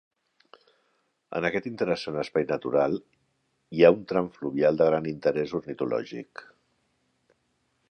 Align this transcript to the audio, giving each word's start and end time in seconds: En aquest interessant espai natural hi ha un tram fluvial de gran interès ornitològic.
En 1.39 1.45
aquest 1.49 1.67
interessant 1.71 2.17
espai 2.21 2.47
natural 2.53 2.97
hi 3.77 3.85
ha 3.89 3.93
un 3.97 4.01
tram 4.13 4.33
fluvial 4.39 4.81
de 4.83 4.89
gran 4.91 5.13
interès 5.15 5.57
ornitològic. 5.63 6.45